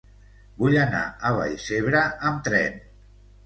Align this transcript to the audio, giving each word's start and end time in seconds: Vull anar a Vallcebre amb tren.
Vull 0.61 0.77
anar 0.85 1.03
a 1.05 1.33
Vallcebre 1.41 2.05
amb 2.33 2.45
tren. 2.51 2.85